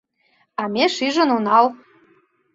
[0.61, 1.65] А ме шижын онал.